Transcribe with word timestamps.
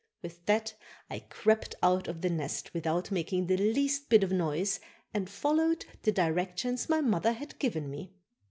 '"With 0.23 0.47
that 0.47 0.73
I 1.11 1.19
crept 1.29 1.75
out 1.83 2.07
of 2.07 2.21
the 2.21 2.29
nest 2.31 2.73
without 2.73 3.11
making 3.11 3.45
the 3.45 3.55
least 3.57 4.09
bit 4.09 4.23
of 4.23 4.31
noise 4.31 4.79
and 5.13 5.29
followed 5.29 5.85
the 6.01 6.11
directions 6.11 6.89
my 6.89 7.01
mother 7.01 7.33
had 7.33 7.59
given 7.59 7.87
me. 7.87 8.11